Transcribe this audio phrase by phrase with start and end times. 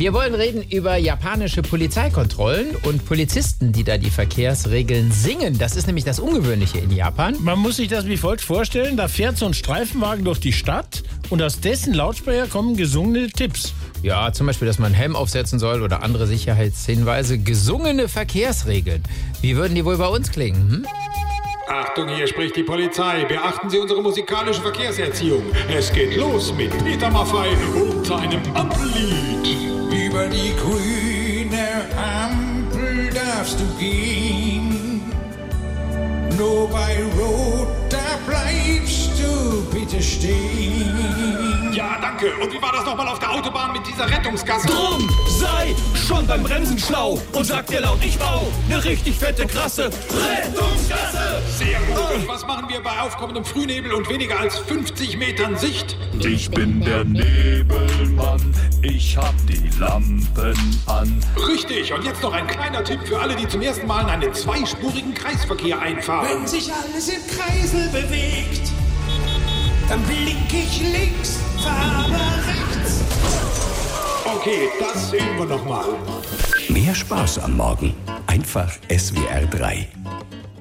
[0.00, 5.58] Wir wollen reden über japanische Polizeikontrollen und Polizisten, die da die Verkehrsregeln singen.
[5.58, 7.36] Das ist nämlich das Ungewöhnliche in Japan.
[7.40, 11.02] Man muss sich das wie folgt vorstellen: Da fährt so ein Streifenwagen durch die Stadt
[11.28, 13.74] und aus dessen Lautsprecher kommen gesungene Tipps.
[14.02, 17.36] Ja, zum Beispiel, dass man Helm aufsetzen soll oder andere Sicherheitshinweise.
[17.36, 19.02] Gesungene Verkehrsregeln.
[19.42, 20.70] Wie würden die wohl bei uns klingen?
[20.70, 20.86] Hm?
[21.68, 23.26] Achtung, hier spricht die Polizei.
[23.26, 25.42] Beachten Sie unsere musikalische Verkehrserziehung.
[25.68, 29.69] Es geht los mit Peter Maffei und seinem Ampellied.
[29.90, 35.02] Über die grüne Ampel darfst du gehen.
[36.38, 41.72] Nur bei Rot, da bleibst du bitte stehen.
[41.72, 42.32] Ja, danke.
[42.40, 44.68] Und wie war das nochmal auf der Autobahn mit dieser Rettungsgasse?
[44.68, 49.46] Drum sei schon beim Bremsen schlau und sag dir laut, ich bau ne richtig fette,
[49.46, 51.42] krasse Rettungsgasse.
[51.58, 52.14] Sehr gut.
[52.14, 55.96] Und was machen wir bei aufkommendem Frühnebel und weniger als 50 Metern Sicht?
[56.20, 58.09] Ich bin der Nebelmann,
[59.10, 60.54] ich hab die Lampen
[60.86, 61.20] an.
[61.48, 61.92] Richtig.
[61.92, 65.14] Und jetzt noch ein kleiner Tipp für alle, die zum ersten Mal in einen zweispurigen
[65.14, 66.28] Kreisverkehr einfahren.
[66.28, 68.70] Wenn sich alles im Kreisel bewegt,
[69.88, 73.00] dann blink ich links, fahr aber rechts.
[74.36, 75.86] Okay, das üben wir nochmal.
[76.68, 77.92] Mehr Spaß am Morgen.
[78.28, 79.88] Einfach SWR 3.